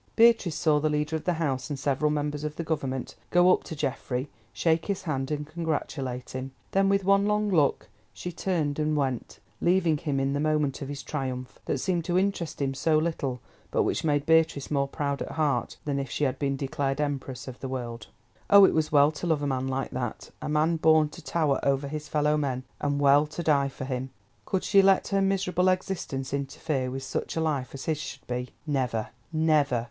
[0.15, 3.63] Beatrice saw the leader of the House and several members of the Government go up
[3.65, 6.53] to Geoffrey, shake his hand, and congratulate him.
[6.71, 10.87] Then, with one long look, she turned and went, leaving him in the moment of
[10.87, 15.21] his triumph, that seemed to interest him so little, but which made Beatrice more proud
[15.21, 18.07] at heart than if she had been declared empress of the world.
[18.49, 21.59] Oh, it was well to love a man like that, a man born to tower
[21.61, 24.09] over his fellow men—and well to die for him!
[24.45, 28.49] Could she let her miserable existence interfere with such a life as his should be?
[28.65, 29.79] Never, never!